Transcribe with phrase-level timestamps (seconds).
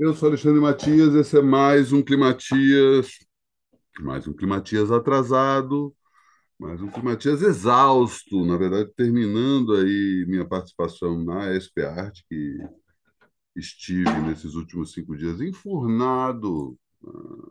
[0.00, 3.18] Eu sou Alexandre Matias, esse é mais um Climatias,
[4.00, 5.94] mais um Climatias atrasado,
[6.58, 12.58] mais um Climatias exausto, na verdade, terminando aí minha participação na SP Arte, que
[13.56, 17.50] estive nesses últimos cinco dias enfurnado na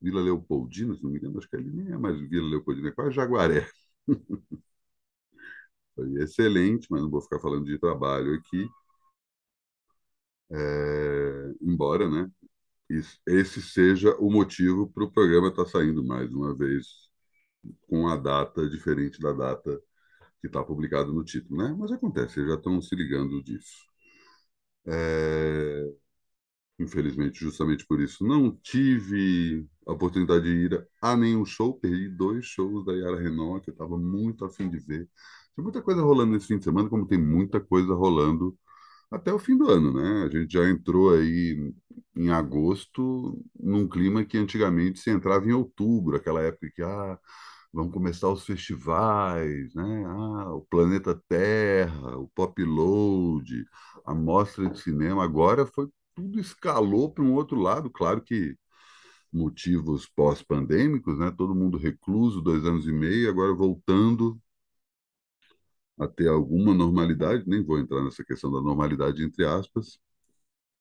[0.00, 2.92] Vila Leopoldina, se não me engano, acho que ali nem é mais Vila Leopoldina, é
[2.92, 3.66] quase Jaguaré.
[5.94, 8.68] Foi excelente, mas não vou ficar falando de trabalho aqui.
[10.52, 12.30] É, embora, né,
[13.26, 16.86] esse seja o motivo para o programa estar tá saindo mais uma vez
[17.88, 19.80] com a data diferente da data
[20.40, 21.74] que está publicado no título, né?
[21.78, 23.86] Mas acontece, já estão se ligando disso.
[24.86, 25.92] É...
[26.78, 32.44] Infelizmente, justamente por isso, não tive a oportunidade de ir a nenhum show, perdi dois
[32.46, 35.08] shows da Yara Renault, que eu estava muito afim de ver.
[35.54, 38.58] Tem muita coisa rolando nesse fim de semana, como tem muita coisa rolando
[39.12, 40.24] até o fim do ano, né?
[40.24, 41.72] A gente já entrou aí
[42.16, 47.18] em agosto num clima que antigamente se entrava em outubro, aquela época que ah,
[47.72, 50.04] vão começar os festivais, né?
[50.06, 53.64] Ah, o Planeta Terra, o Pop Load,
[54.06, 55.24] a mostra de cinema.
[55.24, 58.56] Agora foi tudo escalou para um outro lado, claro que
[59.32, 61.30] motivos pós-pandêmicos, né?
[61.36, 64.38] Todo mundo recluso, dois anos e meio, agora voltando
[65.98, 69.98] a ter alguma normalidade, nem vou entrar nessa questão da normalidade entre aspas,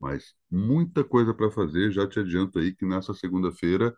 [0.00, 1.90] mas muita coisa para fazer.
[1.92, 3.94] Já te adianto aí que nessa segunda-feira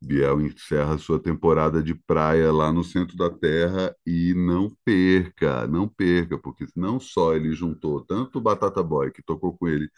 [0.00, 5.88] Biel encerra sua temporada de praia lá no centro da Terra e não perca, não
[5.88, 9.88] perca, porque não só ele juntou tanto o Batata Boy, que tocou com ele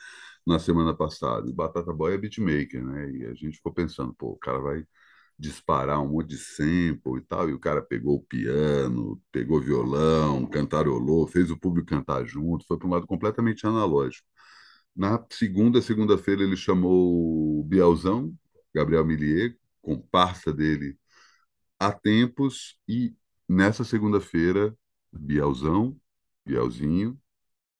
[0.46, 3.10] na semana passada, o Batata Boy é beatmaker, né?
[3.12, 4.86] E a gente ficou pensando, pô, o cara vai
[5.38, 10.46] disparar um monte de sample e tal, e o cara pegou o piano, pegou violão,
[10.46, 14.26] cantarolou, fez o público cantar junto, foi para um lado completamente analógico.
[14.96, 18.34] Na segunda, segunda-feira, ele chamou o Bielzão,
[18.74, 20.96] Gabriel Millier, comparsa dele
[21.78, 23.14] há tempos, e
[23.48, 24.76] nessa segunda-feira,
[25.12, 25.96] Bielzão,
[26.46, 27.18] Bielzinho,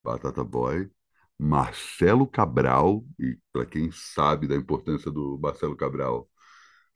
[0.03, 0.91] Batata Boy,
[1.39, 6.29] Marcelo Cabral, e para quem sabe da importância do Marcelo Cabral,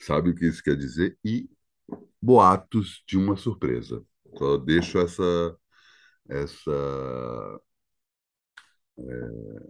[0.01, 1.49] sabe o que isso quer dizer, e
[2.21, 4.05] boatos de uma surpresa.
[4.37, 5.59] Só deixo essa,
[6.29, 7.61] essa
[8.99, 9.69] é,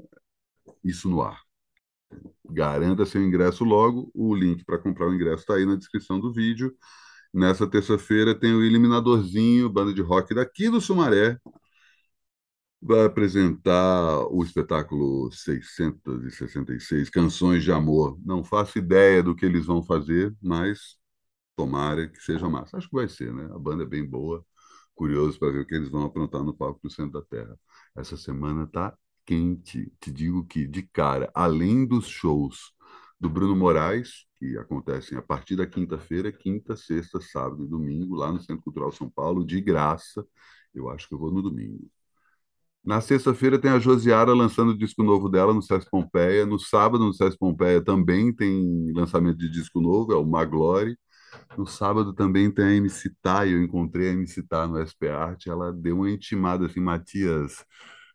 [0.84, 1.40] isso no ar.
[2.50, 4.10] Garanta seu ingresso logo.
[4.14, 6.74] O link para comprar o ingresso está aí na descrição do vídeo.
[7.32, 11.38] Nessa terça-feira tem o Eliminadorzinho, banda de rock daqui do Sumaré.
[12.80, 18.18] Vai apresentar o espetáculo 666 Canções de Amor.
[18.24, 20.96] Não faço ideia do que eles vão fazer, mas
[21.56, 22.78] tomara que seja massa.
[22.78, 23.46] Acho que vai ser, né?
[23.54, 24.44] A banda é bem boa.
[24.94, 27.58] Curioso para ver o que eles vão aprontar no palco do Centro da Terra.
[27.96, 28.96] Essa semana tá
[29.26, 29.92] quente.
[30.00, 32.72] Te digo que, de cara, além dos shows
[33.20, 38.32] do Bruno Moraes, que acontecem a partir da quinta-feira, quinta, sexta, sábado e domingo, lá
[38.32, 40.26] no Centro Cultural São Paulo, de graça.
[40.74, 41.90] Eu acho que eu vou no domingo.
[42.84, 46.46] Na sexta-feira tem a Josiara lançando o disco novo dela no César Pompeia.
[46.46, 50.96] No sábado, no César Pompeia, também tem lançamento de disco novo, é o Maglore.
[51.56, 55.46] No sábado também tem a MC Tá, eu encontrei a MC Tá no SP Art,
[55.46, 57.64] ela deu uma intimada assim, Matias,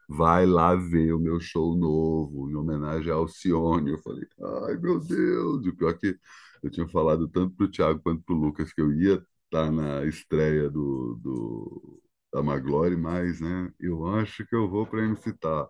[0.08, 3.92] vai lá ver o meu show novo, em homenagem ao Alcione.
[3.92, 4.26] Eu falei,
[4.68, 6.18] ai meu Deus, o pior é que
[6.64, 9.26] eu tinha falado tanto para o Thiago quanto para o Lucas que eu ia estar
[9.68, 12.03] tá na estreia do, do
[12.34, 15.68] da Maglore, mas né, eu acho que eu vou para MC Tá.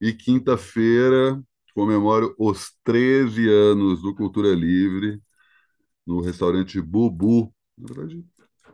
[0.00, 1.42] E quinta-feira
[1.74, 5.20] comemoro os 13 anos do Cultura Livre
[6.06, 7.54] no restaurante Bubu.
[7.76, 8.24] Na verdade,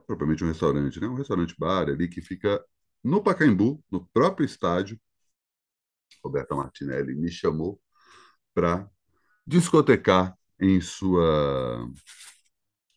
[0.06, 1.08] propriamente um restaurante, né?
[1.08, 2.64] Um restaurante bar ali que fica
[3.04, 4.98] no Pacaembu, no próprio estádio.
[6.24, 7.80] Roberta Martinelli me chamou
[8.54, 8.88] para
[9.46, 11.88] discotecar em sua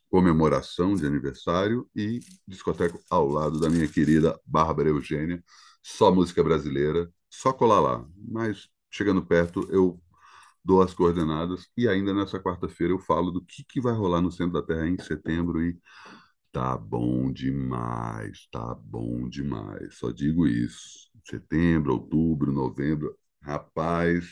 [0.10, 5.44] comemoração de aniversário e discoteco ao lado da minha querida Bárbara Eugênia,
[5.84, 8.06] só música brasileira, só colar lá.
[8.18, 10.02] Mas chegando perto, eu
[10.64, 14.32] dou as coordenadas e ainda nessa quarta-feira eu falo do que, que vai rolar no
[14.32, 15.78] centro da Terra em setembro e
[16.52, 19.98] tá bom demais, tá bom demais.
[19.98, 21.10] Só digo isso.
[21.26, 24.26] Setembro, outubro, novembro, rapaz,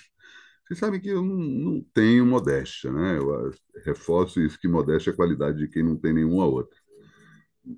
[0.66, 3.18] vocês sabem que eu não, não tenho modéstia, né?
[3.20, 3.52] Eu
[3.84, 6.80] reforço isso, que modéstia é a qualidade de quem não tem nenhuma outra.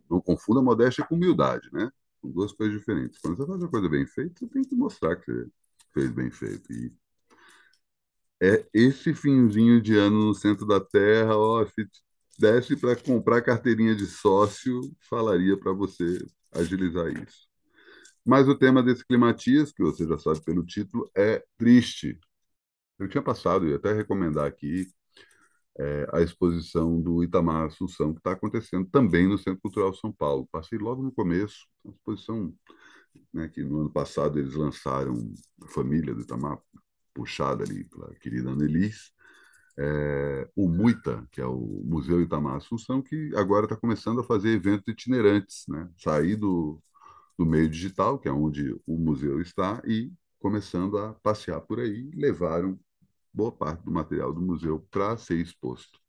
[0.09, 1.91] Não confunda modéstia com humildade, né?
[2.21, 3.19] São duas coisas diferentes.
[3.19, 5.49] Quando você faz uma coisa bem feita, você tem que mostrar que você
[5.93, 6.71] fez bem feito.
[6.71, 6.93] E
[8.41, 11.89] é esse finzinho de ano no centro da Terra, ó, se
[12.39, 14.79] desse para comprar carteirinha de sócio,
[15.09, 17.47] falaria para você agilizar isso.
[18.23, 22.19] Mas o tema desse Climatias, que você já sabe pelo título, é triste
[22.99, 24.87] Eu tinha passado, e até recomendar aqui,
[25.79, 30.47] é, a exposição do Itamar Assunção, que está acontecendo também no Centro Cultural São Paulo.
[30.51, 32.53] Passei logo no começo, uma exposição
[33.33, 35.13] né, que no ano passado eles lançaram
[35.63, 36.59] a família do Itamar,
[37.13, 39.11] puxada ali pela querida Annelise,
[39.79, 44.49] é, o MUITA, que é o Museu Itamar Assunção, que agora está começando a fazer
[44.49, 45.89] eventos itinerantes, né?
[45.97, 46.81] sair do,
[47.37, 52.09] do meio digital, que é onde o museu está, e começando a passear por aí,
[52.15, 52.79] levaram
[53.33, 55.99] boa parte do material do museu para ser exposto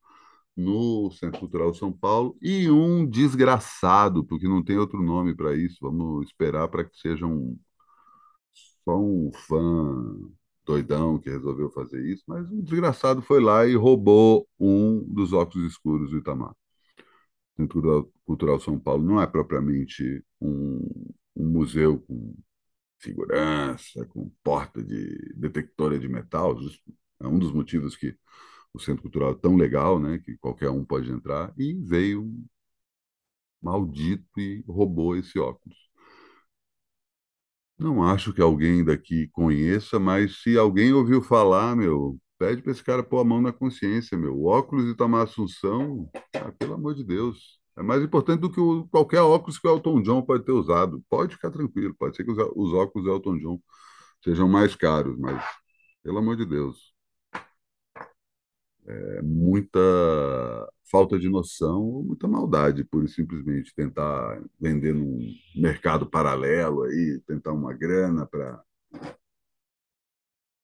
[0.57, 5.79] no Centro Cultural São Paulo e um desgraçado, porque não tem outro nome para isso,
[5.81, 7.59] vamos esperar para que seja um
[8.85, 10.17] só um fã
[10.65, 15.67] doidão que resolveu fazer isso, mas um desgraçado foi lá e roubou um dos óculos
[15.71, 16.55] escuros do Itamar.
[17.59, 22.35] O Centro Cultural São Paulo não é propriamente um, um museu com
[23.01, 26.57] segurança, com porta de detectora de metal.
[27.21, 28.17] É um dos motivos que
[28.73, 31.53] o Centro Cultural é tão legal, né, que qualquer um pode entrar.
[31.59, 32.33] E veio
[33.63, 35.77] maldito e roubou esse óculos.
[37.79, 42.83] Não acho que alguém daqui conheça, mas se alguém ouviu falar, meu, pede para esse
[42.83, 44.37] cara pôr a mão na consciência, meu.
[44.37, 48.61] O óculos de Itamar Assunção, ah, pelo amor de Deus, é mais importante do que
[48.61, 51.03] o, qualquer óculos que o Elton John pode ter usado.
[51.09, 53.61] Pode ficar tranquilo, pode ser que os, os óculos do Elton John
[54.25, 55.41] sejam mais caros, mas
[56.03, 56.93] pelo amor de Deus,
[58.89, 59.79] é muita
[60.91, 65.21] falta de noção ou muita maldade, e simplesmente tentar vender num
[65.57, 68.63] mercado paralelo aí, tentar uma grana para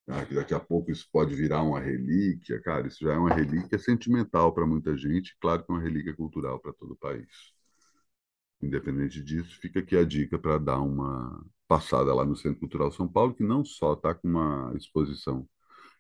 [0.07, 3.35] ah, que daqui a pouco isso pode virar uma relíquia, cara, isso já é uma
[3.35, 7.55] relíquia sentimental para muita gente, claro que é uma relíquia cultural para todo o país.
[8.63, 13.09] Independente disso, fica aqui a dica para dar uma passada lá no Centro Cultural São
[13.09, 15.49] Paulo, que não só está com uma exposição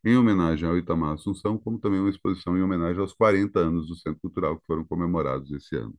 [0.05, 3.97] em homenagem ao Itamar Assunção, como também uma exposição em homenagem aos 40 anos do
[3.97, 5.95] Centro Cultural que foram comemorados esse ano.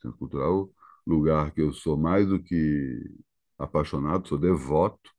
[0.00, 0.70] Centro Cultural,
[1.06, 3.00] lugar que eu sou mais do que
[3.58, 5.10] apaixonado, sou devoto.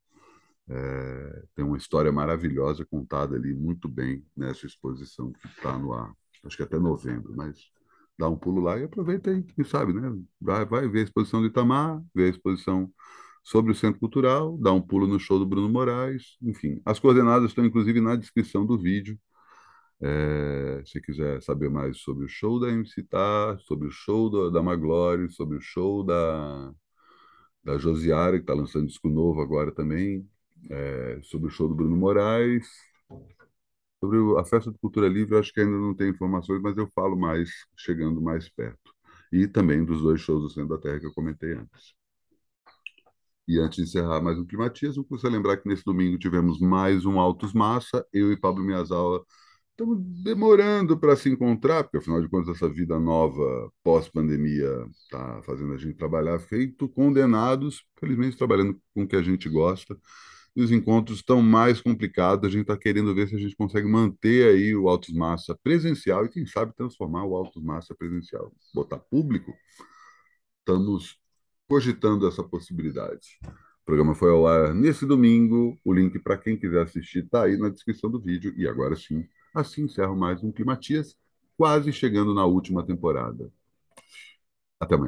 [0.69, 6.11] É, tem uma história maravilhosa contada ali muito bem nessa exposição que está no ar,
[6.45, 7.57] acho que até novembro, mas
[8.19, 10.13] dá um pulo lá e aproveita aí, quem sabe, né?
[10.41, 12.91] Vai, vai ver a exposição do Itamar, ver a exposição
[13.47, 16.81] sobre o Centro Cultural, dá um pulo no show do Bruno Moraes, enfim.
[16.85, 19.17] As coordenadas estão, inclusive, na descrição do vídeo.
[20.01, 24.51] É, se quiser saber mais sobre o show da MC Tá, sobre o show do,
[24.51, 26.73] da Maglore, sobre o show da,
[27.63, 30.29] da Josiara, que está lançando disco novo agora também,
[30.69, 32.67] é, sobre o show do Bruno Moraes,
[34.01, 37.15] sobre a Festa de Cultura Livre, acho que ainda não tem informações, mas eu falo
[37.17, 38.93] mais, chegando mais perto.
[39.31, 41.95] E também dos dois shows do Centro da Terra que eu comentei antes.
[43.47, 47.17] E antes de encerrar mais um climatismo, você lembrar que nesse domingo tivemos mais um
[47.17, 49.25] Autos Massa, eu e Pablo Miyazawa
[49.71, 55.73] estamos demorando para se encontrar, porque afinal de contas essa vida nova pós-pandemia está fazendo
[55.73, 59.97] a gente trabalhar feito condenados, felizmente trabalhando com o que a gente gosta.
[60.55, 63.87] E os encontros estão mais complicados, a gente está querendo ver se a gente consegue
[63.87, 68.97] manter aí o Autos Massa presencial e quem sabe transformar o Autos Massa presencial, botar
[68.97, 69.53] público.
[70.59, 71.17] Estamos
[71.67, 73.39] cogitando essa possibilidade.
[73.81, 75.77] O programa foi ao ar nesse domingo.
[75.83, 78.53] O link para quem quiser assistir está aí na descrição do vídeo.
[78.57, 81.15] E agora sim, assim encerro mais um Climatias,
[81.57, 83.51] quase chegando na última temporada.
[84.79, 85.05] Até amanhã.